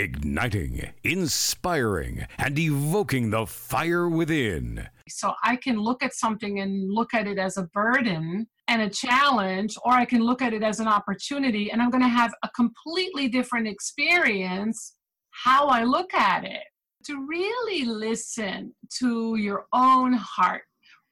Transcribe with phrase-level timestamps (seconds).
[0.00, 4.88] igniting, inspiring, and evoking the fire within.
[5.08, 8.88] So I can look at something and look at it as a burden and a
[8.88, 12.32] challenge, or I can look at it as an opportunity, and I'm going to have
[12.42, 14.96] a completely different experience
[15.30, 16.62] how I look at it.
[17.06, 20.62] To really listen to your own heart.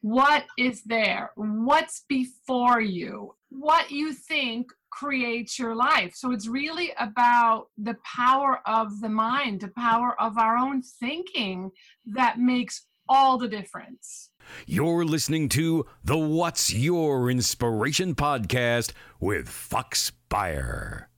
[0.03, 1.31] What is there?
[1.35, 3.35] What's before you?
[3.49, 6.15] What you think creates your life.
[6.15, 11.71] So it's really about the power of the mind, the power of our own thinking
[12.07, 14.31] that makes all the difference.
[14.67, 21.11] You're listening to the What's Your Inspiration podcast with Fox Beyer.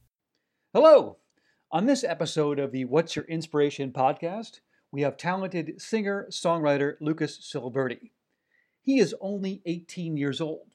[0.72, 1.18] Hello.
[1.72, 4.60] On this episode of the What's Your Inspiration podcast,
[4.92, 8.10] we have talented singer songwriter Lucas Ciliberti.
[8.82, 10.69] He is only 18 years old.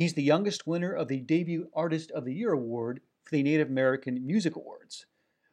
[0.00, 3.68] He's the youngest winner of the Debut Artist of the Year award for the Native
[3.68, 5.04] American Music Awards.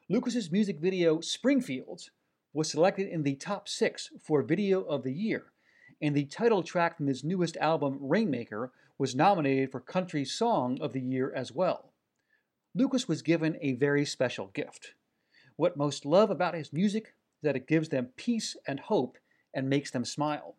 [0.08, 2.12] Lucas's music video Springfields
[2.54, 5.48] was selected in the top 6 for Video of the Year,
[6.02, 10.94] and the title track from his newest album Rainmaker was nominated for Country Song of
[10.94, 11.92] the Year as well.
[12.74, 14.94] Lucas was given a very special gift.
[15.58, 19.18] What most love about his music is that it gives them peace and hope
[19.54, 20.56] and makes them smile.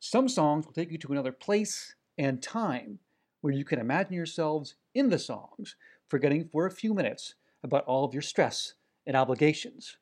[0.00, 2.98] Some songs will take you to another place and time
[3.40, 5.76] where you can imagine yourselves in the songs,
[6.08, 8.74] forgetting for a few minutes about all of your stress
[9.06, 9.98] and obligations.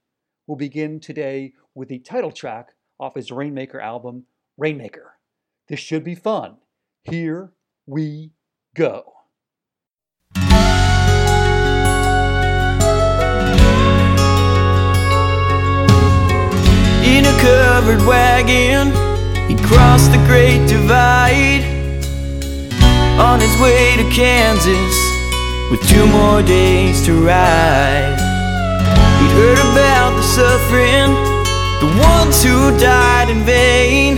[0.47, 4.25] We'll begin today with the title track off his Rainmaker album,
[4.57, 5.19] Rainmaker.
[5.69, 6.57] This should be fun.
[7.03, 7.53] Here
[7.87, 8.31] we
[8.77, 9.13] go.
[17.05, 18.89] In a covered wagon,
[19.49, 21.52] he crossed the great divide
[23.23, 24.97] on his way to Kansas
[25.70, 28.19] with two more days to ride.
[29.20, 31.11] He'd heard about the suffering,
[31.78, 34.17] the ones who died in vain.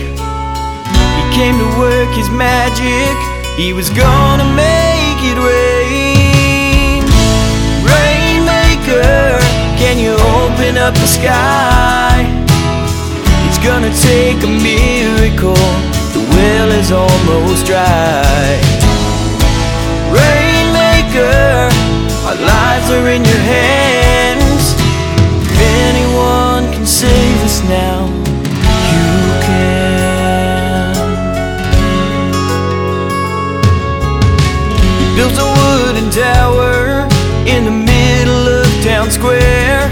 [1.17, 3.15] He came to work his magic,
[3.55, 7.03] he was gonna make it rain.
[7.85, 9.37] Rainmaker,
[9.77, 12.25] can you open up the sky?
[13.47, 15.63] It's gonna take a miracle,
[16.15, 18.84] the well is almost dry.
[20.15, 21.69] Rainmaker,
[22.27, 24.63] our lives are in your hands.
[25.43, 25.55] If
[25.87, 28.07] anyone can save us now,
[28.93, 29.09] you
[29.47, 30.95] can.
[34.99, 37.07] He built a wooden tower
[37.45, 39.89] in the middle of town square.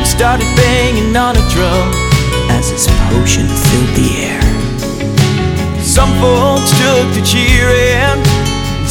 [0.00, 1.88] He started banging on a drum
[2.56, 4.44] as his potion filled the air.
[5.82, 8.29] Some folks took to cheering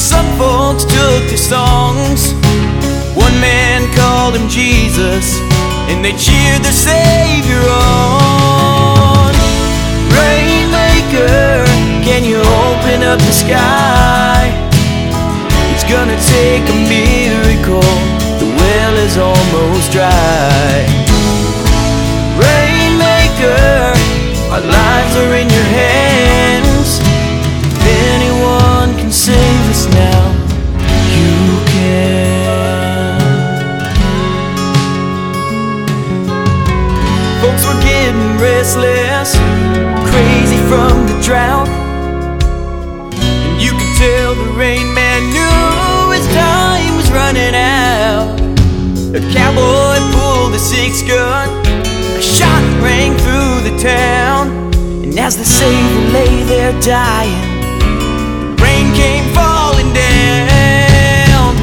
[0.09, 2.33] some folks took to songs.
[3.13, 5.37] One man called him Jesus,
[5.85, 9.31] and they cheered their Savior on.
[10.09, 11.63] Rainmaker,
[12.01, 14.49] can you open up the sky?
[15.73, 17.93] It's gonna take a miracle.
[18.41, 21.08] The well is almost dry.
[38.59, 39.35] Restless,
[40.11, 41.69] crazy from the drought.
[43.15, 48.35] And you could tell the rain man knew his time was running out.
[49.15, 51.47] A cowboy pulled a six gun,
[52.17, 54.49] a shot rang through the town.
[55.03, 57.39] And as the Savior lay there dying,
[58.59, 61.55] rain came falling down.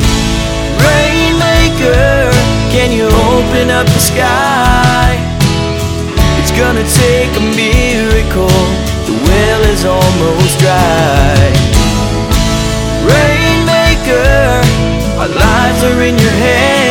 [0.80, 2.32] Rainmaker,
[2.72, 5.25] can you open up the sky?
[6.58, 8.48] Gonna take a miracle.
[9.06, 11.52] The well is almost dry.
[13.04, 14.62] Rainmaker,
[15.20, 16.85] our lives are in your hands.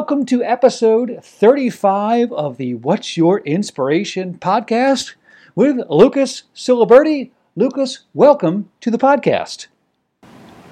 [0.00, 5.12] Welcome to episode 35 of the What's Your Inspiration podcast
[5.54, 7.32] with Lucas Ciliberti.
[7.54, 9.66] Lucas, welcome to the podcast.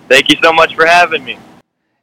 [0.09, 1.39] Thank you so much for having me.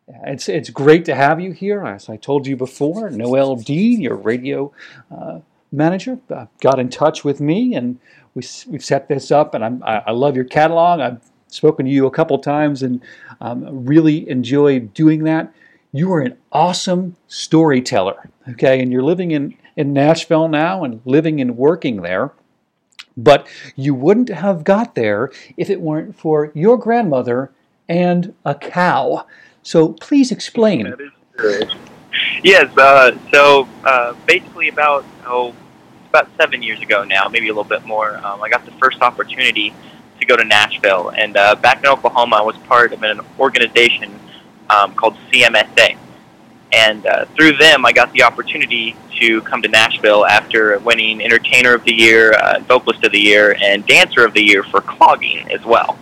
[0.08, 1.84] It's it's great to have you here.
[1.84, 4.72] As I told you before, Noel Dean, your radio
[5.10, 5.40] uh,
[5.72, 7.98] manager, uh, got in touch with me, and
[8.36, 9.56] we we've set this up.
[9.56, 11.00] And I'm, I, I love your catalog.
[11.00, 13.02] I've spoken to you a couple times, and
[13.42, 15.52] um, really enjoy doing that.
[15.96, 18.30] You are an awesome storyteller.
[18.50, 22.34] Okay, and you're living in in Nashville now, and living and working there.
[23.16, 23.48] But
[23.78, 27.50] you wouldn't have got there if it weren't for your grandmother
[27.88, 29.26] and a cow.
[29.64, 30.94] So please explain.
[32.44, 35.56] Yes, uh, so uh, basically about oh,
[36.10, 38.18] about seven years ago now, maybe a little bit more.
[38.18, 39.74] Um, I got the first opportunity
[40.20, 44.20] to go to Nashville, and uh, back in Oklahoma, I was part of an organization
[44.70, 45.98] um, called CMSA,
[46.72, 51.74] and uh, through them, I got the opportunity to come to Nashville after winning Entertainer
[51.74, 55.50] of the Year, uh, Vocalist of the Year, and Dancer of the Year for clogging
[55.52, 55.98] as well.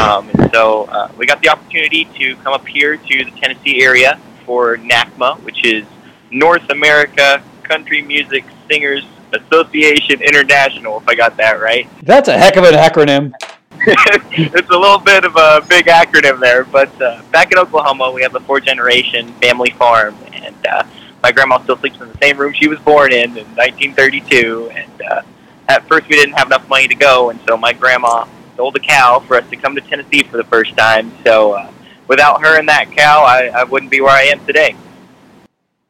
[0.00, 3.82] Um, and so uh, we got the opportunity to come up here to the Tennessee
[3.82, 5.84] area for NACMA, which is
[6.30, 11.88] North America Country Music Singers Association International, if I got that right.
[12.02, 13.32] That's a heck of an acronym.
[13.84, 18.22] it's a little bit of a big acronym there, but uh, back in Oklahoma, we
[18.22, 20.84] have a four-generation family farm, and uh,
[21.22, 24.70] my grandma still sleeps in the same room she was born in in 1932.
[24.74, 25.22] And uh,
[25.68, 28.26] at first, we didn't have enough money to go, and so my grandma
[28.56, 31.10] sold a cow for us to come to Tennessee for the first time.
[31.24, 31.70] So uh,
[32.08, 34.76] without her and that cow, I, I wouldn't be where I am today.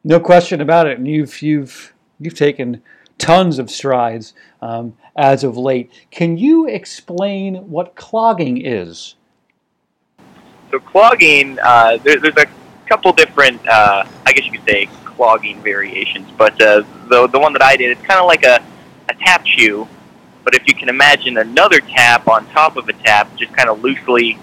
[0.03, 0.97] No question about it.
[0.97, 2.81] And you've you've you've taken
[3.17, 4.33] tons of strides
[4.63, 5.91] um, as of late.
[6.09, 9.15] Can you explain what clogging is?
[10.71, 12.47] So clogging, uh, there, there's a
[12.87, 16.31] couple different, uh, I guess you could say, clogging variations.
[16.37, 18.63] But uh, the the one that I did, it's kind of like a,
[19.09, 19.87] a tap shoe,
[20.43, 23.83] but if you can imagine another tap on top of a tap, just kind of
[23.83, 24.39] loosely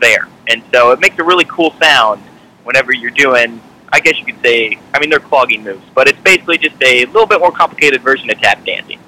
[0.00, 2.22] there, and so it makes a really cool sound
[2.64, 3.60] whenever you're doing.
[3.90, 7.06] I guess you could say, I mean, they're clogging moves, but it's basically just a
[7.06, 9.00] little bit more complicated version of tap dancing.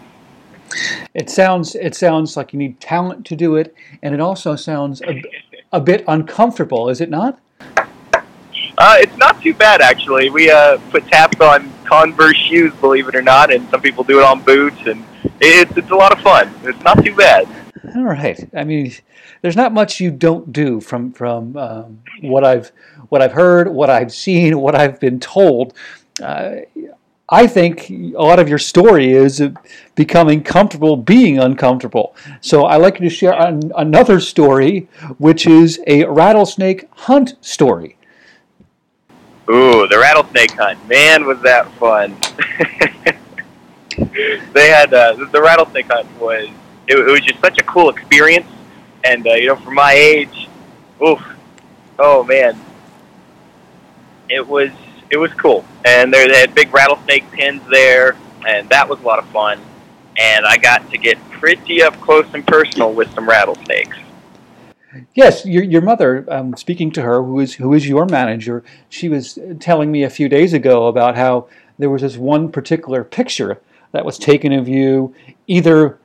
[1.14, 5.02] It sounds it sounds like you need talent to do it, and it also sounds
[5.02, 5.22] a,
[5.72, 7.40] a bit uncomfortable, is it not?
[8.78, 10.31] Uh, it's not too bad actually.
[10.31, 14.20] We uh, put taps on Converse shoes, believe it or not, and some people do
[14.20, 15.05] it on boots, and
[15.40, 16.55] it's it's a lot of fun.
[16.62, 17.49] It's not too bad.
[17.96, 18.49] All right.
[18.55, 18.93] I mean,
[19.43, 22.72] there's not much you don't do from from um, what I've
[23.08, 25.75] what I've heard, what I've seen, what I've been told.
[26.22, 26.56] Uh,
[27.32, 29.41] I think a lot of your story is
[29.94, 32.17] becoming comfortable being uncomfortable.
[32.41, 34.88] So I'd like you to share an, another story,
[35.19, 37.97] which is a rattlesnake hunt story.
[39.49, 40.85] Ooh, the rattlesnake hunt.
[40.88, 42.17] Man, was that fun.
[44.53, 46.49] they had, uh, the rattlesnake hunt was,
[46.88, 48.47] it, it, was just such a cool experience.
[49.05, 50.49] And, uh, you know, for my age,
[51.05, 51.23] oof,
[51.99, 52.61] oh man,
[54.29, 54.71] it was,
[55.11, 55.65] it was cool.
[55.85, 58.17] And there, they had big rattlesnake pins there,
[58.47, 59.61] and that was a lot of fun.
[60.17, 63.97] And I got to get pretty up close and personal with some rattlesnakes.
[65.15, 66.25] Yes, your your mother.
[66.29, 70.11] Um, speaking to her, who is who is your manager, she was telling me a
[70.11, 71.49] few days ago about how
[71.79, 73.61] there was this one particular picture
[73.93, 75.15] that was taken of you.
[75.47, 75.99] Either,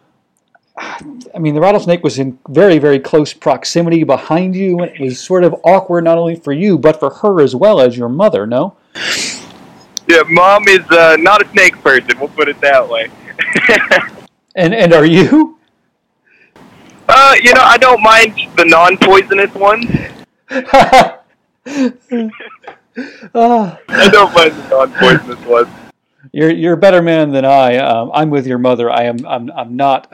[0.77, 5.19] I mean, the rattlesnake was in very very close proximity behind you, and it was
[5.19, 8.45] sort of awkward not only for you but for her as well as your mother.
[8.45, 8.75] No.
[10.07, 12.19] Yeah, mom is uh, not a snake person.
[12.19, 13.09] We'll put it that way.
[14.55, 15.57] and and are you?
[17.07, 19.85] Uh, you know, I don't mind the non-poisonous ones.
[20.49, 21.17] uh,
[23.87, 25.69] I don't mind the non-poisonous ones.
[26.31, 27.77] You're you're a better man than I.
[27.77, 28.89] Um, I'm with your mother.
[28.89, 29.25] I am.
[29.25, 29.51] I'm.
[29.51, 30.11] I'm not.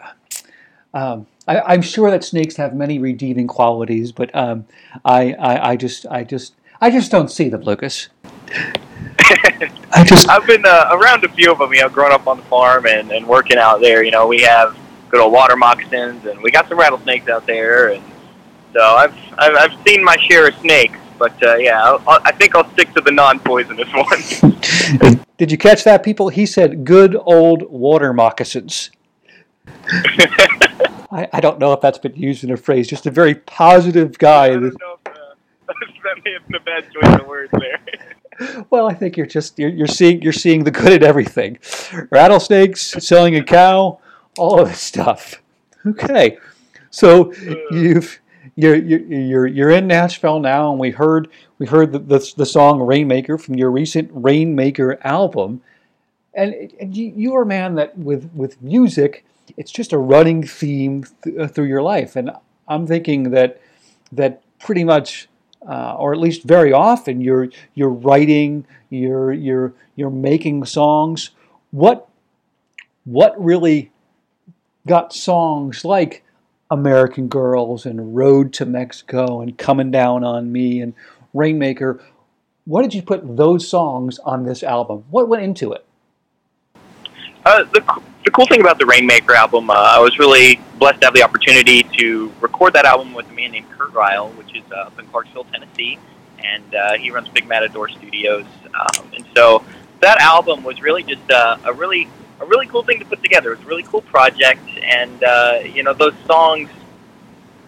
[0.94, 4.66] Um, I, am sure that snakes have many redeeming qualities, but um,
[5.06, 8.10] I, I, I just, I just, I just don't see them, Lucas.
[9.94, 10.30] I just.
[10.30, 11.74] I've been uh, around a few of them.
[11.74, 14.04] You know, growing up on the farm and, and working out there.
[14.04, 14.76] You know, we have
[15.10, 18.04] good old water moccasins, and we got some rattlesnakes out there, and
[18.74, 20.98] so I've I've, I've seen my share of snakes.
[21.18, 25.20] But uh, yeah, I'll, I think I'll stick to the non-poisonous ones.
[25.38, 26.30] Did you catch that, people?
[26.30, 28.90] He said, "Good old water moccasins."
[31.12, 32.88] I, I, don't know if that's been used in a phrase.
[32.88, 34.46] Just a very positive guy.
[34.46, 35.34] I don't know if, uh,
[35.68, 38.66] that may have been a bad choice of words there.
[38.70, 41.60] well, I think you're just you're, you're seeing you're seeing the good in everything.
[42.10, 44.00] Rattlesnakes, selling a cow,
[44.38, 45.42] all of this stuff.
[45.86, 46.38] Okay,
[46.90, 47.34] so
[47.72, 48.20] you've
[48.56, 52.82] you're you're you're in Nashville now, and we heard we heard the, the, the song
[52.82, 55.62] Rainmaker from your recent Rainmaker album,
[56.34, 59.26] and, and you, you are a man that with with music,
[59.58, 62.32] it's just a running theme th- uh, through your life, and
[62.68, 63.62] I'm thinking that
[64.12, 65.28] that pretty much
[65.68, 71.32] uh, or at least very often, you're you're writing, you're you're you're making songs.
[71.72, 72.08] What
[73.04, 73.92] what really
[74.88, 76.24] got songs like
[76.70, 80.94] American Girls and Road to Mexico and Coming Down on Me and
[81.34, 82.02] Rainmaker?
[82.66, 85.04] What did you put those songs on this album?
[85.10, 85.86] What went into it?
[87.44, 87.82] Uh, the,
[88.24, 91.24] the cool thing about the Rainmaker album, uh, I was really blessed to have the
[91.24, 95.00] opportunity to record that album with a man named Kurt Ryle, which is uh, up
[95.00, 95.98] in Clarksville, Tennessee,
[96.44, 98.46] and uh, he runs Big Matador Studios.
[98.66, 99.64] Um, and so
[100.02, 102.08] that album was really just uh, a really
[102.40, 103.54] a really cool thing to put together.
[103.54, 106.70] It was a really cool project, and uh, you know those songs.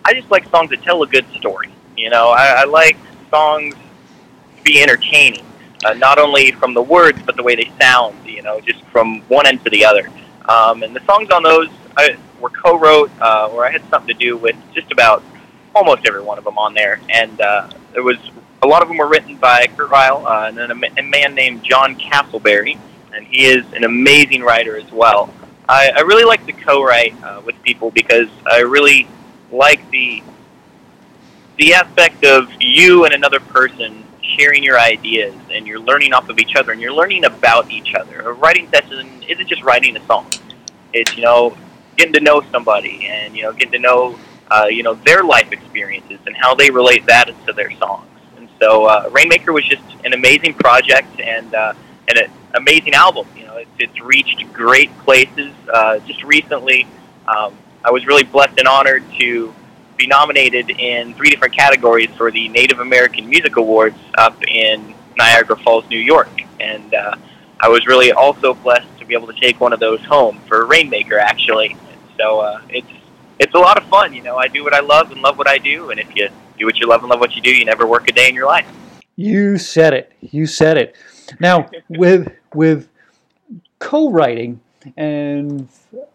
[0.05, 1.71] I just like songs that tell a good story.
[1.95, 2.97] You know, I, I like
[3.29, 3.75] songs
[4.57, 5.45] to be entertaining,
[5.85, 8.17] uh, not only from the words but the way they sound.
[8.25, 10.09] You know, just from one end to the other.
[10.49, 14.19] Um, and the songs on those I, were co-wrote, uh, or I had something to
[14.19, 15.23] do with just about
[15.73, 16.99] almost every one of them on there.
[17.09, 18.17] And uh, there was
[18.61, 21.35] a lot of them were written by Kurt Ryle uh, and then a, a man
[21.35, 22.77] named John Castleberry,
[23.13, 25.33] and he is an amazing writer as well.
[25.67, 29.07] I, I really like to co-write uh, with people because I really
[29.51, 30.23] like the
[31.57, 34.02] the aspect of you and another person
[34.37, 37.93] sharing your ideas and you're learning off of each other and you're learning about each
[37.95, 38.21] other.
[38.21, 40.27] A writing session isn't just writing a song.
[40.93, 41.57] It's, you know,
[41.97, 44.17] getting to know somebody and, you know, getting to know,
[44.49, 48.07] uh, you know, their life experiences and how they relate that to their songs.
[48.37, 51.73] And so uh, Rainmaker was just an amazing project and, uh,
[52.07, 53.27] and an amazing album.
[53.35, 55.53] You know, it's, it's reached great places.
[55.71, 56.87] Uh, just recently,
[57.27, 59.53] um, I was really blessed and honored to
[59.97, 65.57] be nominated in three different categories for the Native American Music Awards up in Niagara
[65.57, 66.29] Falls, New York.
[66.59, 67.15] And uh,
[67.59, 70.65] I was really also blessed to be able to take one of those home for
[70.65, 71.71] Rainmaker, actually.
[71.71, 72.87] And so uh, it's
[73.39, 74.13] it's a lot of fun.
[74.13, 76.29] You know, I do what I love and love what I do, and if you
[76.57, 78.35] do what you love and love what you do, you never work a day in
[78.35, 78.67] your life.
[79.15, 80.13] You said it.
[80.21, 80.95] You said it.
[81.39, 82.89] Now, with with
[83.79, 84.61] co-writing
[84.97, 85.67] and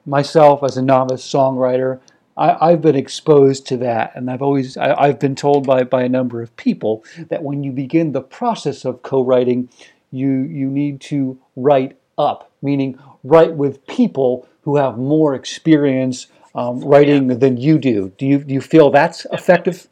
[0.06, 2.00] myself as a novice songwriter,
[2.38, 6.02] I, have been exposed to that, and I've always I, have been told by by
[6.02, 9.68] a number of people that when you begin the process of co-writing,
[10.12, 16.80] you you need to write up, meaning write with people who have more experience um,
[16.80, 17.36] writing yeah.
[17.36, 18.12] than you do.
[18.18, 19.88] Do you do you feel that's effective?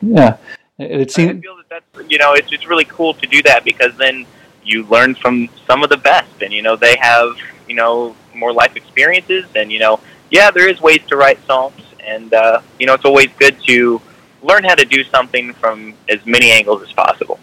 [0.00, 0.36] Yeah,
[0.78, 1.38] it seems.
[1.38, 4.26] I feel that that's you know it's it's really cool to do that because then
[4.64, 8.52] you learn from some of the best, and you know they have you know more
[8.52, 12.86] life experiences, and you know yeah, there is ways to write songs, and uh, you
[12.86, 14.00] know it's always good to
[14.42, 17.38] learn how to do something from as many angles as possible.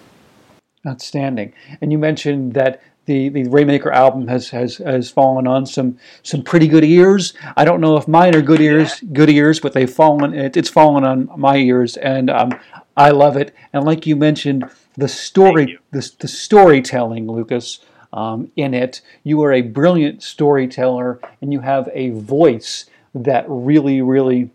[0.87, 1.53] Outstanding.
[1.81, 6.41] And you mentioned that the, the Rainmaker album has, has has fallen on some some
[6.41, 7.33] pretty good ears.
[7.55, 10.33] I don't know if mine are good ears, good ears, but they've fallen.
[10.33, 12.51] It, it's fallen on my ears, and um,
[12.97, 13.53] I love it.
[13.73, 17.79] And like you mentioned, the story, the, the storytelling, Lucas,
[18.15, 19.01] um, in it.
[19.23, 24.49] You are a brilliant storyteller and you have a voice that really, really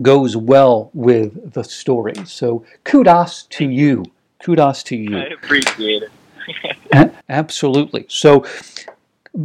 [0.00, 2.14] goes well with the story.
[2.24, 4.04] So kudos to you.
[4.42, 5.18] Kudos to you.
[5.18, 6.10] I appreciate it.
[7.28, 8.06] Absolutely.
[8.08, 8.44] So,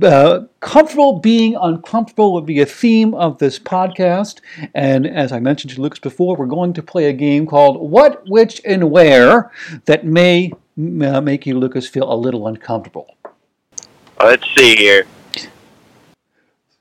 [0.04, 4.42] uh, comfortable being uncomfortable would be a theme of this podcast.
[4.74, 8.24] And as I mentioned to Lucas before, we're going to play a game called What,
[8.28, 9.52] Which, and Where
[9.86, 13.17] that may uh, make you, Lucas, feel a little uncomfortable.
[14.20, 15.06] Let's see here.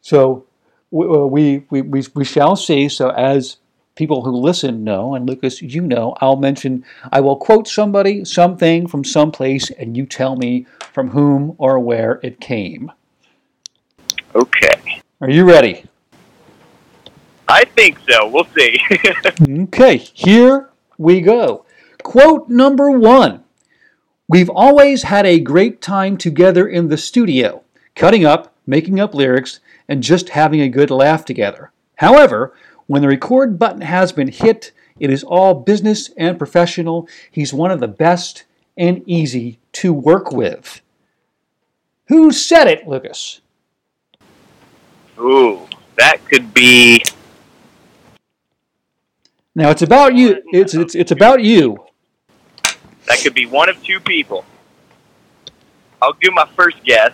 [0.00, 0.47] So
[0.95, 2.88] uh, we, we, we, we shall see.
[2.88, 3.59] So as
[3.97, 8.87] people who listen know, and Lucas, you know, I'll mention, I will quote somebody, something
[8.87, 12.93] from someplace, and you tell me from whom or where it came.
[14.35, 15.02] Okay.
[15.21, 15.85] Are you ready?
[17.49, 18.28] I think so.
[18.28, 18.78] We'll see.
[19.64, 21.64] okay, here we go.
[22.02, 23.45] Quote number one
[24.28, 27.62] We've always had a great time together in the studio,
[27.95, 31.71] cutting up, making up lyrics, and just having a good laugh together.
[31.97, 32.52] However,
[32.88, 37.09] when the record button has been hit, it is all business and professional.
[37.30, 38.45] He's one of the best
[38.76, 40.80] and easy to work with.
[42.09, 43.40] Who said it, Lucas?
[45.21, 47.00] Ooh, that could be.
[49.54, 50.42] Now it's about you.
[50.52, 51.86] It's it's it's about you.
[53.06, 54.44] That could be one of two people.
[56.02, 57.12] I'll do my first guess.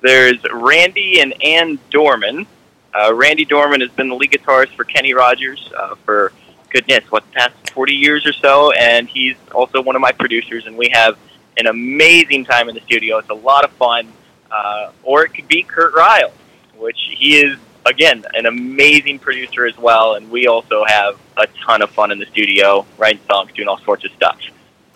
[0.00, 2.46] There's Randy and Ann Dorman.
[2.94, 6.32] Uh, Randy Dorman has been the lead guitarist for Kenny Rogers uh, for
[6.70, 10.66] goodness, what the past 40 years or so, and he's also one of my producers.
[10.66, 11.18] And we have
[11.58, 13.18] an amazing time in the studio.
[13.18, 14.12] It's a lot of fun.
[14.50, 16.32] Uh, or it could be Kurt Ryle,
[16.76, 21.82] which he is again, an amazing producer as well, and we also have a ton
[21.82, 24.38] of fun in the studio, writing songs, doing all sorts of stuff.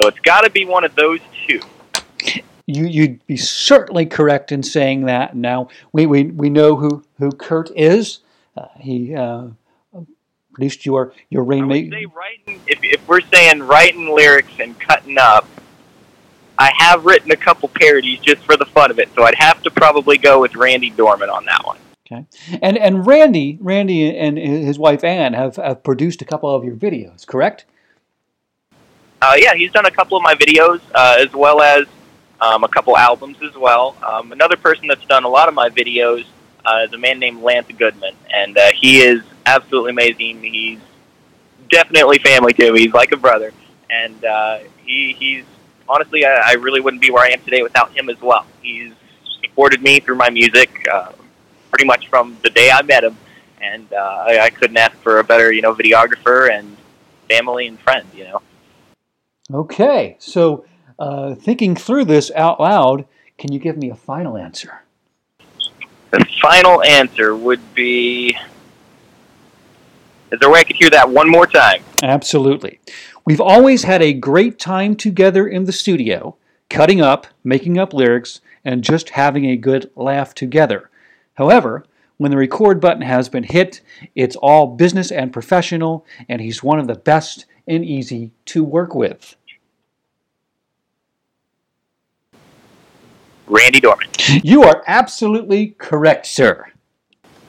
[0.00, 1.60] So it's got to be one of those two.
[2.66, 5.34] You, you'd be certainly correct in saying that.
[5.34, 8.20] Now we, we, we know who, who Kurt is.
[8.56, 9.48] Uh, he uh,
[10.52, 11.96] produced your your rainmaker.
[12.66, 15.46] if, if we're saying writing lyrics and cutting up,
[16.58, 19.62] I have written a couple parodies just for the fun of it, so I'd have
[19.62, 21.78] to probably go with Randy Dorman on that one.
[22.12, 22.26] Okay,
[22.60, 26.74] and and Randy Randy and his wife Ann have, have produced a couple of your
[26.74, 27.66] videos, correct?
[29.22, 31.84] Uh, yeah, he's done a couple of my videos uh, as well as
[32.40, 33.94] um, a couple albums as well.
[34.02, 36.24] Um, another person that's done a lot of my videos
[36.64, 40.42] uh, is a man named Lance Goodman, and uh, he is absolutely amazing.
[40.42, 40.80] He's
[41.68, 42.80] definitely family to me.
[42.80, 43.52] He's like a brother,
[43.88, 45.44] and uh, he, he's
[45.88, 48.46] honestly, I, I really wouldn't be where I am today without him as well.
[48.62, 48.92] He's
[49.42, 51.12] supported me through my music uh,
[51.70, 53.16] pretty much from the day I met him,
[53.60, 56.76] and uh, I, I couldn't ask for a better, you know, videographer and
[57.28, 58.42] family and friend, you know.
[59.52, 60.64] Okay, so
[60.98, 63.06] uh, thinking through this out loud,
[63.38, 64.82] can you give me a final answer?
[66.10, 68.36] The final answer would be.
[70.30, 71.82] Is there a way I could hear that one more time?
[72.02, 72.80] Absolutely.
[73.24, 76.36] We've always had a great time together in the studio,
[76.68, 80.90] cutting up, making up lyrics, and just having a good laugh together.
[81.40, 81.86] However,
[82.18, 83.80] when the record button has been hit,
[84.14, 88.94] it's all business and professional, and he's one of the best and easy to work
[88.94, 89.36] with.
[93.46, 94.08] Randy Dorman.
[94.42, 96.66] You are absolutely correct, sir.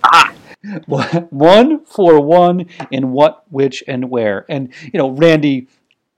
[0.05, 0.33] Ah,
[1.29, 4.45] one for one in what, which, and where.
[4.47, 5.67] And you know, Randy,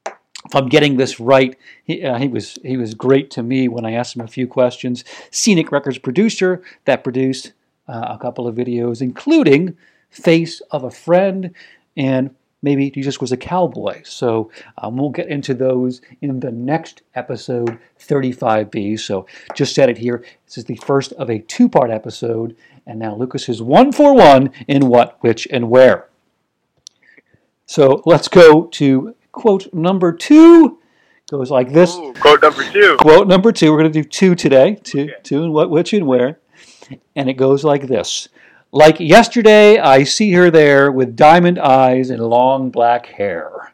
[0.05, 3.83] if I'm getting this right, he, uh, he was he was great to me when
[3.83, 5.03] I asked him a few questions.
[5.31, 7.53] Scenic Records producer that produced
[7.87, 9.77] uh, a couple of videos, including
[10.09, 11.51] "Face of a Friend"
[11.97, 14.01] and maybe he just was a cowboy.
[14.03, 18.97] So um, we'll get into those in the next episode, 35B.
[18.99, 20.23] So just said it here.
[20.45, 22.55] This is the first of a two-part episode,
[22.87, 26.07] and now Lucas is one for one in what, which, and where.
[27.65, 30.79] So let's go to quote number two.
[31.29, 31.95] Goes like this.
[31.95, 32.97] ooh, quote number two.
[32.99, 33.71] Quote number two.
[33.71, 34.75] We're going to do two today.
[34.83, 35.13] Two, Okay.
[35.23, 36.39] two, and what, which, and where.
[37.15, 38.29] And it goes like this.
[38.71, 43.73] Like yesterday, I see her there with diamond eyes and long black hair.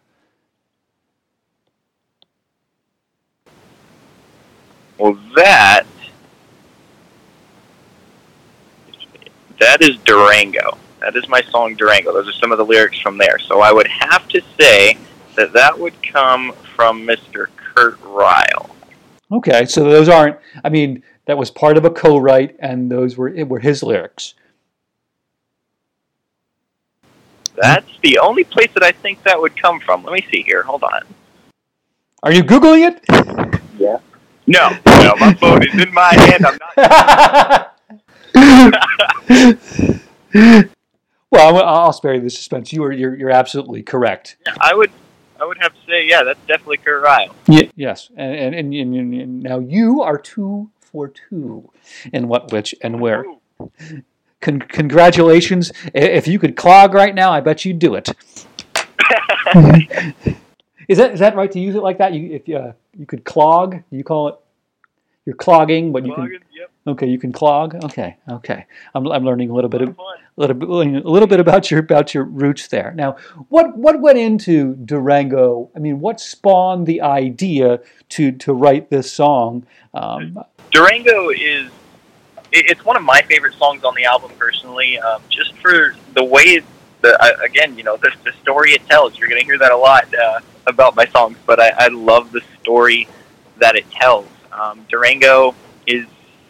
[4.98, 5.86] Well, that
[9.60, 10.78] that is Durango.
[11.00, 12.12] That is my song Durango.
[12.12, 13.40] Those are some of the lyrics from there.
[13.40, 14.98] So I would have to say
[15.36, 17.48] that that would come from Mr.
[17.56, 18.76] Kurt Ryle.
[19.32, 20.38] Okay, so those aren't.
[20.64, 24.34] I mean, that was part of a co-write, and those were it were his lyrics.
[27.56, 30.04] That's the only place that I think that would come from.
[30.04, 30.64] Let me see here.
[30.64, 31.02] Hold on.
[32.24, 33.60] Are you googling it?
[33.78, 34.00] Yeah.
[34.46, 36.46] No, no, my phone is in my hand.
[36.46, 37.76] I'm not.
[41.32, 42.74] well, I'm- I'll spare you the suspense.
[42.74, 44.36] You are you're, you're absolutely correct.
[44.60, 44.92] I would,
[45.40, 47.34] I would have to say, yeah, that's definitely Kurt Ryle.
[47.48, 51.70] Ye- yes, and and, and, and, and now you are two for two
[52.14, 53.26] in what, which, and where.
[54.42, 55.72] Con- congratulations!
[55.94, 58.08] If you could clog right now, I bet you'd do it.
[60.88, 62.14] is that is that right to use it like that?
[62.14, 64.36] You if uh, you could clog, you call it.
[65.26, 66.32] You're clogging, but you can.
[66.32, 67.76] Yep, Okay, you can clog.
[67.84, 68.66] Okay, okay.
[68.96, 70.06] I'm, I'm learning a little bit of fun.
[70.38, 72.94] a little bit a little bit about your about your roots there.
[72.96, 73.18] Now,
[73.50, 75.70] what what went into Durango?
[75.76, 79.66] I mean, what spawned the idea to to write this song?
[79.94, 80.40] Um,
[80.72, 81.72] Durango is
[82.52, 86.62] it's one of my favorite songs on the album personally um, just for the way
[87.04, 89.18] uh, again you know the, the story it tells.
[89.18, 92.32] You're going to hear that a lot uh, about my songs but I, I love
[92.32, 93.08] the story
[93.58, 94.28] that it tells.
[94.52, 95.56] Um, Durango
[95.88, 96.06] is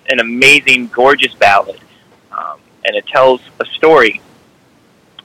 [0.09, 1.79] an amazing gorgeous ballad
[2.31, 4.21] um, and it tells a story.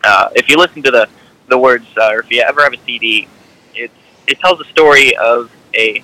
[0.02, 1.08] Uh, if you listen to the
[1.48, 3.28] the words uh, or if you ever have a CD
[3.74, 3.92] it's
[4.26, 6.02] it tells a story of a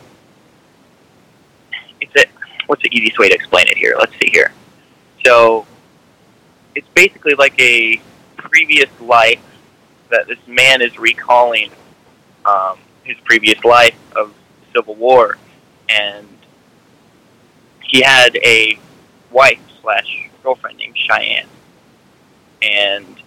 [2.01, 2.40] it's a
[2.71, 3.97] what's the easiest way to explain it here?
[3.99, 4.53] Let's see here.
[5.27, 5.67] So
[6.77, 8.01] it's basically like a
[8.37, 9.43] previous life
[10.09, 11.73] that this man is recalling
[12.45, 14.33] um, his previous life of
[14.73, 15.37] Civil War,
[15.89, 16.29] and
[17.83, 18.79] he had a
[19.33, 21.49] wife slash girlfriend named Cheyenne,
[22.63, 23.21] and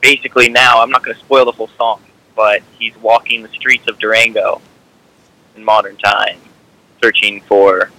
[0.00, 2.02] basically now I'm not going to spoil the whole song,
[2.34, 4.60] but he's walking the streets of Durango
[5.54, 6.40] in modern time,
[7.00, 7.92] searching for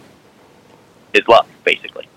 [1.13, 2.07] his love, basically.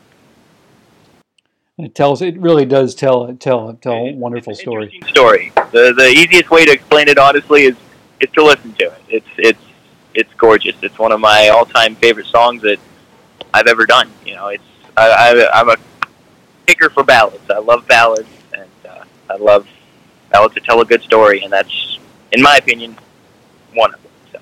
[1.79, 2.23] It tells.
[2.23, 5.01] It really does tell tell tell a wonderful it's story.
[5.09, 5.53] story.
[5.73, 7.77] The the easiest way to explain it honestly is
[8.21, 9.03] is to listen to it.
[9.09, 9.61] It's it's
[10.15, 10.77] it's gorgeous.
[10.83, 12.79] It's one of my all time favorite songs that
[13.53, 14.11] I've ever done.
[14.25, 14.65] You know, it's
[14.97, 15.77] I, I I'm a
[16.67, 17.51] kicker for ballads.
[17.51, 19.69] I love ballads, and uh, I love
[20.31, 21.99] ballads that tell a good story, and that's,
[22.33, 22.97] in my opinion,
[23.75, 24.13] one of them.
[24.33, 24.39] So.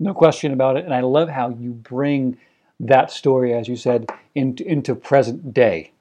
[0.00, 0.84] No question about it.
[0.84, 2.38] And I love how you bring
[2.80, 5.92] that story, as you said, into into present day.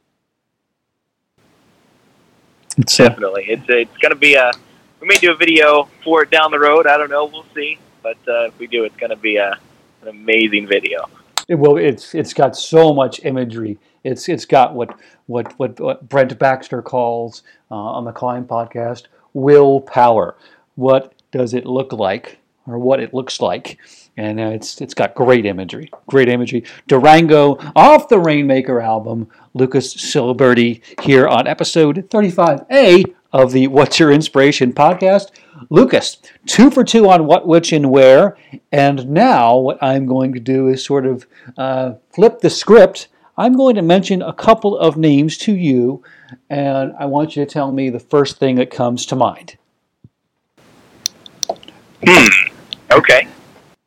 [2.77, 4.51] It's uh, Definitely, it's it's gonna be a.
[4.99, 6.87] We may do a video for it down the road.
[6.87, 7.25] I don't know.
[7.25, 7.77] We'll see.
[8.01, 9.57] But uh, if we do, it's gonna be a,
[10.01, 11.09] an amazing video.
[11.47, 13.77] It, well, it's it's got so much imagery.
[14.03, 19.03] It's it's got what what what, what Brent Baxter calls uh, on the Climb podcast
[19.33, 20.35] willpower.
[20.75, 23.79] What does it look like, or what it looks like?
[24.15, 26.63] And uh, it's it's got great imagery, great imagery.
[26.87, 29.27] Durango off the Rainmaker album.
[29.53, 35.31] Lucas Ciliberti here on episode 35A of the What's Your Inspiration podcast.
[35.69, 38.37] Lucas, two for two on what, which, and where.
[38.71, 41.25] And now, what I'm going to do is sort of
[41.57, 43.07] uh, flip the script.
[43.35, 46.03] I'm going to mention a couple of names to you,
[46.49, 49.57] and I want you to tell me the first thing that comes to mind.
[52.93, 53.27] Okay.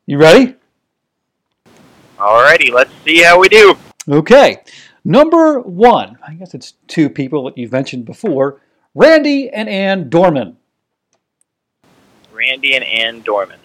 [0.07, 0.57] You ready?
[2.19, 2.73] Alrighty.
[2.73, 3.77] Let's see how we do.
[4.09, 4.65] Okay.
[5.05, 8.61] Number one, I guess it's two people that you've mentioned before
[8.97, 10.57] Randy and Ann Dorman.
[12.33, 13.61] Randy and Ann Dorman.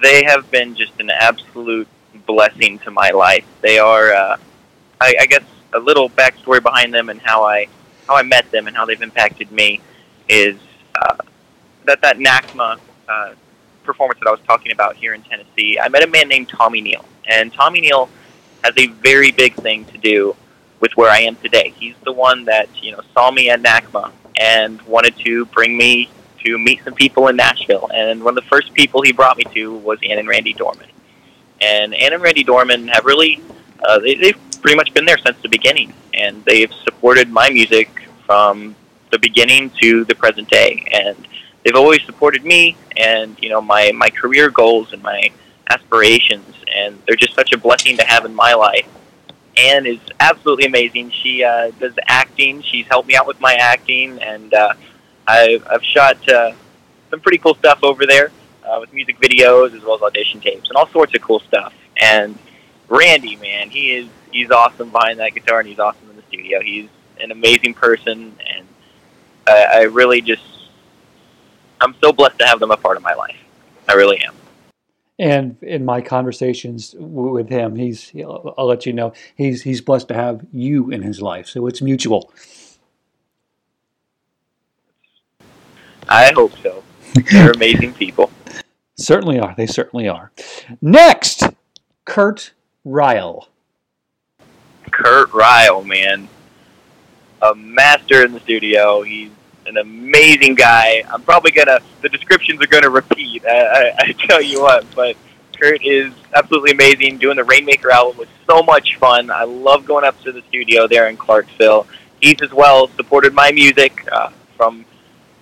[0.00, 1.88] They have been just an absolute
[2.24, 3.44] blessing to my life.
[3.62, 4.36] They are, uh,
[5.00, 7.66] I, I guess, a little backstory behind them and how I
[8.06, 9.80] how I met them and how they've impacted me
[10.28, 10.56] is
[10.94, 11.16] uh,
[11.84, 13.34] that that NACMA uh,
[13.86, 15.78] performance that I was talking about here in Tennessee.
[15.78, 18.08] I met a man named Tommy Neal, and Tommy Neal
[18.64, 20.36] has a very big thing to do
[20.80, 21.72] with where I am today.
[21.78, 26.10] He's the one that you know saw me at NACMA and wanted to bring me
[26.44, 27.88] to meet some people in Nashville.
[27.92, 30.88] And one of the first people he brought me to was Ann and Randy Dorman.
[31.60, 33.42] And Ann and Randy Dorman have really,
[33.86, 35.92] uh, they, they've pretty much been there since the beginning.
[36.14, 38.76] And they've supported my music from
[39.10, 40.86] the beginning to the present day.
[40.92, 41.16] And
[41.66, 45.30] they've always supported me and, you know, my, my career goals and my
[45.68, 46.54] aspirations.
[46.72, 48.86] And they're just such a blessing to have in my life.
[49.56, 51.10] Ann is absolutely amazing.
[51.10, 52.62] She uh, does acting.
[52.62, 54.74] She's helped me out with my acting, and uh,
[55.26, 56.52] I've, I've shot uh,
[57.10, 58.30] some pretty cool stuff over there
[58.64, 61.74] uh, with music videos as well as audition tapes and all sorts of cool stuff.
[62.00, 62.38] And
[62.88, 66.60] Randy, man, he is he's awesome behind that guitar and he's awesome in the studio.
[66.60, 68.66] He's an amazing person, and
[69.48, 70.42] I, I really just
[71.86, 73.36] I'm so blessed to have them a part of my life.
[73.88, 74.34] I really am.
[75.20, 80.14] And in my conversations with him, he's I'll let you know he's he's blessed to
[80.14, 82.32] have you in his life, so it's mutual.
[86.08, 86.82] I hope so.
[87.30, 88.32] They're amazing people.
[88.98, 89.54] Certainly are.
[89.56, 90.32] They certainly are.
[90.80, 91.44] Next,
[92.04, 92.52] Kurt
[92.84, 93.48] Ryle.
[94.90, 96.28] Kurt Ryle, man,
[97.42, 99.02] a master in the studio.
[99.02, 99.30] He's
[99.66, 101.02] an amazing guy.
[101.10, 103.44] I'm probably gonna the descriptions are gonna repeat.
[103.46, 105.16] I, I, I tell you what, but
[105.60, 107.18] Kurt is absolutely amazing.
[107.18, 109.30] Doing the Rainmaker album was so much fun.
[109.30, 111.86] I love going up to the studio there in Clarksville.
[112.20, 114.84] He's as well supported my music uh, from.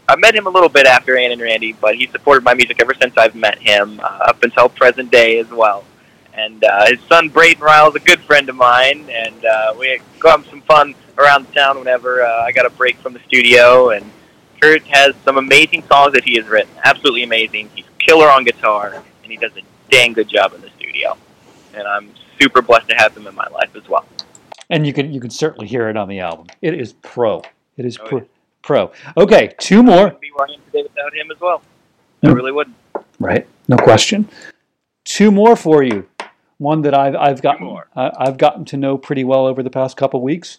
[0.07, 2.79] I met him a little bit after Ann and Randy, but he supported my music
[2.81, 5.85] ever since I've met him, uh, up until present day as well
[6.37, 10.01] and uh, his son Braden Ryle is a good friend of mine, and uh, we
[10.19, 13.91] go have some fun around town whenever uh, I got a break from the studio.
[13.91, 14.11] And
[14.61, 17.71] Kurt has some amazing songs that he has written, absolutely amazing.
[17.75, 21.17] He's killer on guitar, and he does a dang good job in the studio.
[21.75, 24.05] And I'm super blessed to have him in my life as well.
[24.71, 26.47] And you can you can certainly hear it on the album.
[26.63, 27.43] It is pro.
[27.77, 28.19] It is Oh, pro.
[28.19, 28.25] yeah.
[28.63, 28.93] pro.
[29.17, 30.03] Okay, two I more.
[30.05, 31.63] wouldn't be where I am today without him as well.
[32.23, 32.77] I really wouldn't.
[33.21, 34.29] Right, no question.
[35.05, 36.09] Two more for you.
[36.59, 40.23] One that I've I've gotten I've gotten to know pretty well over the past couple
[40.23, 40.59] weeks.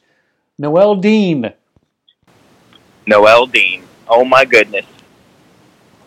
[0.58, 1.52] Noel Dean.
[3.06, 3.84] Noel Dean.
[4.08, 4.86] Oh my goodness.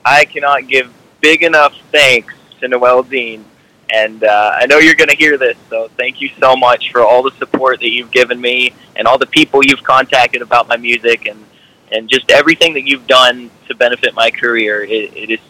[0.04, 3.44] I cannot give big enough thanks to Noel Dean.
[3.90, 7.00] And uh, I know you're going to hear this, so thank you so much for
[7.02, 10.76] all the support that you've given me and all the people you've contacted about my
[10.76, 11.42] music and,
[11.90, 14.82] and just everything that you've done to benefit my career.
[14.82, 15.40] It, it is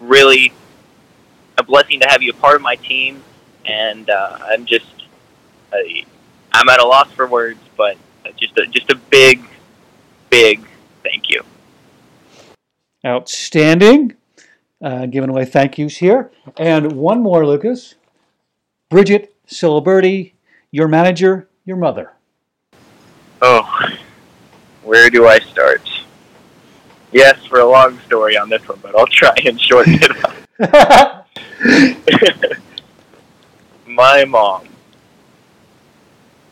[0.00, 0.52] really
[1.56, 3.22] a blessing to have you a part of my team,
[3.64, 4.86] and uh, I'm just
[6.52, 7.96] I'm at a loss for words, but
[8.36, 9.42] just a, just a big,
[10.30, 10.66] big
[11.02, 11.42] thank you.
[13.04, 14.14] Outstanding.
[14.82, 16.30] Uh, giving away thank yous here.
[16.56, 17.94] And one more, Lucas.
[18.90, 20.32] Bridget Ciliberti,
[20.70, 22.12] your manager, your mother.
[23.40, 23.96] Oh,
[24.82, 25.88] where do I start?
[27.12, 30.34] Yes, for a long story on this one, but I'll try and shorten it up.
[33.86, 34.68] My mom,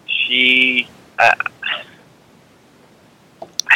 [0.07, 1.35] she, I,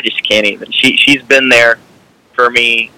[0.07, 0.71] just can't even.
[0.71, 1.79] She she's been there
[2.35, 2.91] for me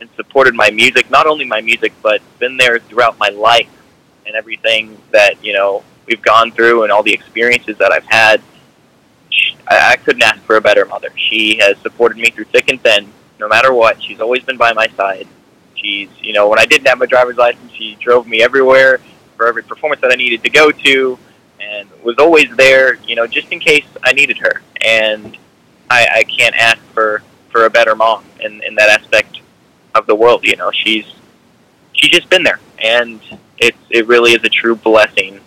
[0.00, 3.68] and supported my music, not only my music, but been there throughout my life
[4.26, 8.40] and everything that you know we've gone through and all the experiences that I've had.
[9.30, 11.10] She, I, I couldn't ask for a better mother.
[11.16, 14.02] She has supported me through thick and thin, no matter what.
[14.02, 15.28] She's always been by my side.
[15.74, 19.00] She's, you know, when I didn't have my driver's license, she drove me everywhere
[19.36, 21.18] for every performance that I needed to go to,
[21.60, 24.62] and was always there, you know, just in case I needed her.
[24.84, 25.36] And
[25.90, 29.40] I, I can't ask for for a better mom in in that aspect
[29.94, 30.44] of the world.
[30.44, 31.06] You know, she's
[31.92, 33.20] she's just been there, and
[33.58, 35.40] it's it really is a true blessing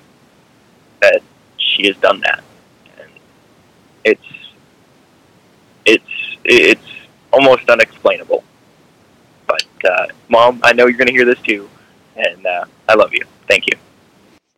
[1.02, 1.22] that
[1.58, 2.44] she has done that,
[3.00, 3.10] and
[4.04, 4.22] it's
[5.86, 6.88] it's it's
[7.32, 8.44] almost unexplainable.
[9.48, 11.70] But uh, mom, I know you're going to hear this too,
[12.16, 13.26] and uh, I love you.
[13.48, 13.78] Thank you.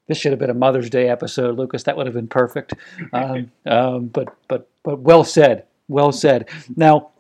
[0.07, 1.83] This should have been a Mother's Day episode, Lucas.
[1.83, 2.73] That would have been perfect.
[3.13, 6.49] Um, um, but but but well said, well said.
[6.75, 7.11] Now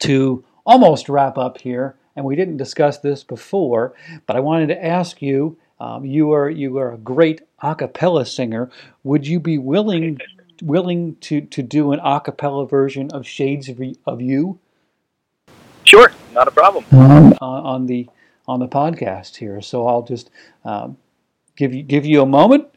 [0.00, 3.94] to almost wrap up here, and we didn't discuss this before,
[4.26, 5.58] but I wanted to ask you.
[5.80, 8.70] Um, you are you are a great a cappella singer.
[9.02, 10.20] Would you be willing
[10.62, 14.58] willing to, to do an a cappella version of Shades of, of You?
[15.84, 16.84] Sure, not a problem.
[16.92, 18.08] Um, on, on the
[18.46, 20.30] on the podcast here, so I'll just
[20.64, 20.96] um,
[21.56, 22.68] give you give you a moment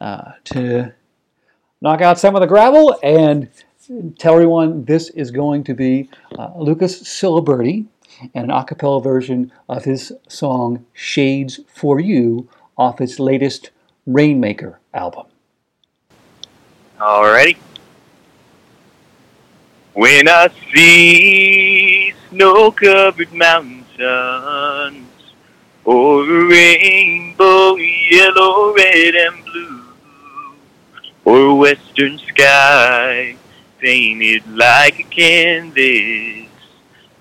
[0.00, 0.92] uh, to
[1.80, 3.48] knock out some of the gravel and
[4.18, 7.86] tell everyone this is going to be uh, Lucas Ciliberti
[8.34, 13.70] and an a cappella version of his song Shades for You off his latest
[14.06, 15.26] Rainmaker album.
[17.00, 17.56] Alrighty.
[19.94, 23.84] When I see snow covered mountains
[25.84, 29.82] or rainbow, yellow, red, and blue,
[31.24, 33.36] or western sky
[33.82, 36.48] painted like a canvas,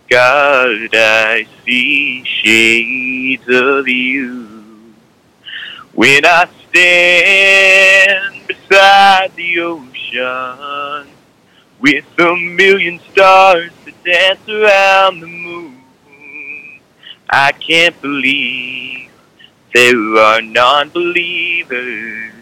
[0.08, 4.48] God, I see shades of you.
[5.94, 11.08] When I stand beside the ocean
[11.80, 15.82] with a million stars that dance around the moon,
[17.28, 19.10] I can't believe
[19.74, 22.34] there are non-believers.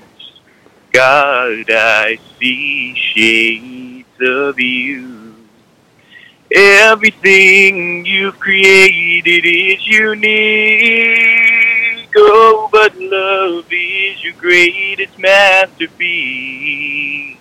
[0.92, 3.79] God, I see shades
[4.22, 5.36] of you.
[6.52, 10.10] Everything you've created is unique.
[12.16, 17.38] Oh, but love is your greatest masterpiece.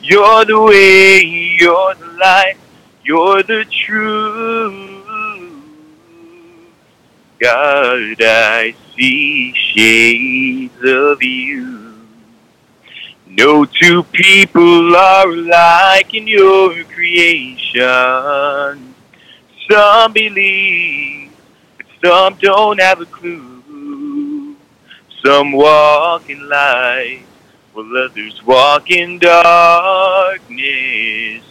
[0.00, 2.56] You're the way, you're the light,
[3.02, 5.02] you're the truth.
[7.38, 11.83] God, I see shades of you.
[13.36, 17.82] No two people are alike in your creation.
[19.68, 21.32] Some believe,
[21.76, 24.54] but some don't have a clue.
[25.24, 27.24] Some walk in light,
[27.72, 30.44] while others walk in darkness.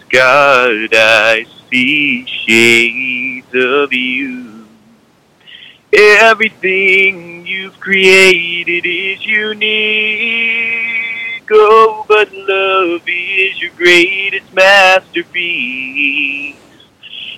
[0.10, 4.68] God, I see shades of you.
[5.92, 10.93] Everything you've created is unique.
[11.52, 16.56] Oh, but love is your greatest masterpiece.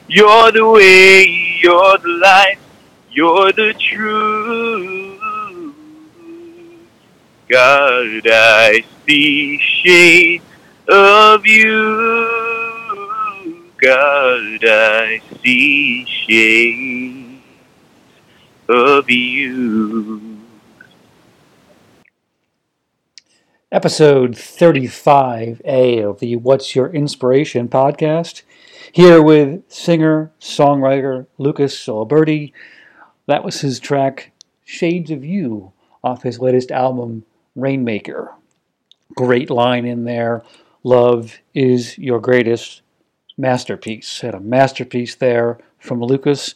[0.08, 1.24] You're the way,
[1.62, 2.58] you're the light,
[3.12, 5.20] you're the truth.
[7.50, 10.46] God, I see shades
[10.88, 12.30] of you.
[13.82, 17.44] God, I see shades
[18.70, 20.35] of you.
[23.76, 28.44] Episode 35A of the What's Your Inspiration podcast.
[28.94, 32.54] Here with singer songwriter Lucas Ciliberti.
[33.26, 34.32] That was his track
[34.64, 38.34] Shades of You off his latest album Rainmaker.
[39.14, 40.42] Great line in there.
[40.86, 42.82] Love is your greatest
[43.38, 44.22] masterpiece.
[44.22, 46.56] Had a masterpiece there from Lucas.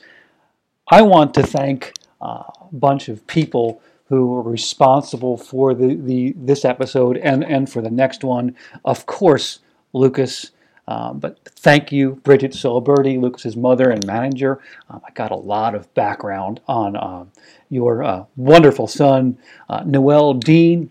[0.90, 6.66] I want to thank a bunch of people who were responsible for the, the this
[6.66, 8.56] episode and, and for the next one.
[8.84, 9.60] Of course,
[9.94, 10.52] Lucas.
[10.88, 14.60] Um, but thank you, Bridget Ciliberti, Lucas's mother and manager.
[14.90, 17.32] Um, I got a lot of background on um,
[17.70, 19.38] your uh, wonderful son,
[19.70, 20.90] uh, Noel Dean.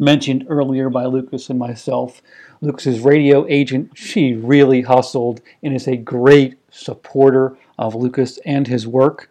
[0.00, 2.20] mentioned earlier by Lucas and myself.
[2.60, 8.86] Lucas's radio agent, she really hustled and is a great supporter of Lucas and his
[8.86, 9.30] work.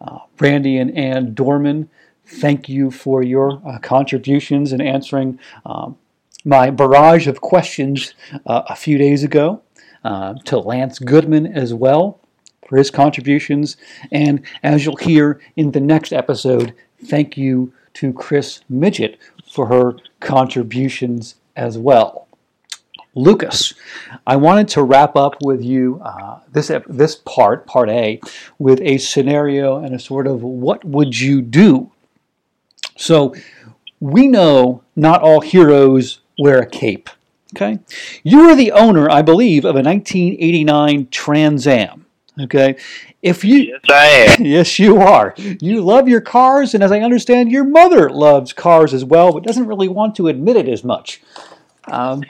[0.00, 1.88] Uh, Randy and Ann Dorman,
[2.28, 5.96] thank you for your uh, contributions in answering um,
[6.44, 8.14] my barrage of questions
[8.46, 9.62] uh, a few days ago.
[10.04, 12.20] Uh, to Lance Goodman as well
[12.68, 13.76] for his contributions.
[14.12, 16.72] And as you'll hear in the next episode,
[17.04, 19.18] thank you to Chris Midget
[19.50, 22.28] for her contributions as well.
[23.16, 23.74] Lucas,
[24.24, 28.20] I wanted to wrap up with you uh, this this part, part A,
[28.60, 31.90] with a scenario and a sort of what would you do.
[32.98, 33.34] So
[34.00, 37.08] we know not all heroes wear a cape.
[37.56, 37.78] Okay,
[38.22, 42.04] you are the owner, I believe, of a 1989 Trans Am.
[42.38, 42.76] Okay,
[43.22, 44.44] if you Yes, I am.
[44.44, 45.34] yes, you are.
[45.38, 49.44] You love your cars, and as I understand, your mother loves cars as well, but
[49.44, 51.22] doesn't really want to admit it as much.
[51.86, 52.22] Um,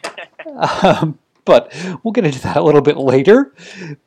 [0.82, 3.54] um, but we'll get into that a little bit later.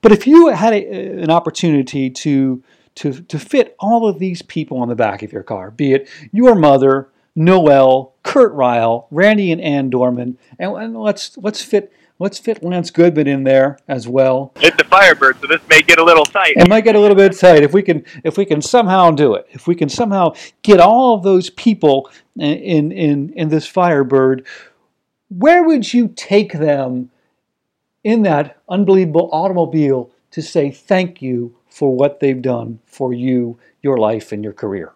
[0.02, 2.64] But if you had a, an opportunity to
[2.96, 6.10] to to fit all of these people on the back of your car, be it
[6.32, 12.38] your mother, Noel, Kurt Ryle, Randy and Ann Dorman, and, and let's let's fit let's
[12.38, 14.54] fit Lance Goodman in there as well.
[14.58, 16.54] It's a Firebird, so this may get a little tight.
[16.56, 19.34] It might get a little bit tight if we can if we can somehow do
[19.36, 19.48] it.
[19.52, 24.46] If we can somehow get all of those people in in in this Firebird,
[25.30, 27.10] where would you take them
[28.04, 33.98] in that unbelievable automobile to say thank you for what they've done for you, your
[33.98, 34.92] life, and your career?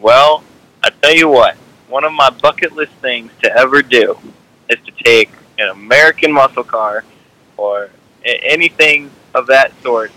[0.00, 0.42] Well,
[0.82, 1.56] I tell you what,
[1.88, 4.18] one of my bucket list things to ever do
[4.68, 7.04] is to take an American muscle car
[7.56, 7.88] or
[8.24, 10.10] anything of that sort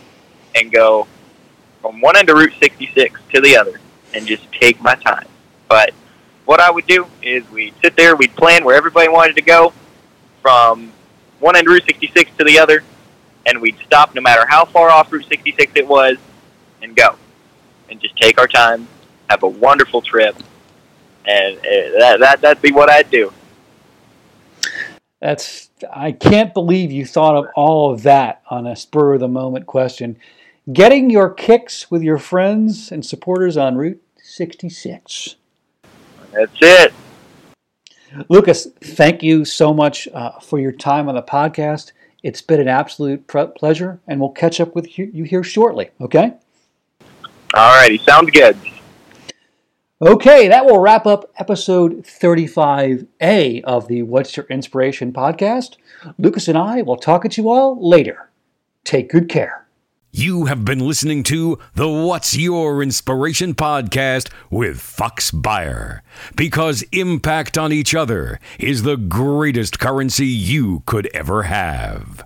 [0.55, 1.07] and go
[1.81, 3.79] from one end of Route 66 to the other
[4.13, 5.27] and just take my time.
[5.67, 5.91] But
[6.45, 9.71] what I would do is we'd sit there, we'd plan where everybody wanted to go
[10.41, 10.91] from
[11.39, 12.83] one end of Route 66 to the other,
[13.45, 16.17] and we'd stop no matter how far off Route 66 it was
[16.81, 17.15] and go.
[17.89, 18.87] And just take our time,
[19.29, 20.35] have a wonderful trip,
[21.25, 23.33] and uh, that, that, that'd be what I'd do.
[25.19, 29.27] That's I can't believe you thought of all of that on a spur of the
[29.27, 30.17] moment question.
[30.71, 35.35] Getting your kicks with your friends and supporters on Route 66.
[36.31, 36.93] That's it.
[38.27, 41.91] Lucas, thank you so much uh, for your time on the podcast.
[42.21, 46.33] It's been an absolute pleasure, and we'll catch up with you, you here shortly, okay?
[47.53, 48.57] All righty, sounds good.
[50.01, 55.75] Okay, that will wrap up episode 35A of the What's Your Inspiration podcast.
[56.17, 58.29] Lucas and I will talk at you all later.
[58.85, 59.58] Take good care.
[60.11, 66.01] You have been listening to the What's Your Inspiration podcast with Fox Buyer.
[66.35, 72.23] Because impact on each other is the greatest currency you could ever have.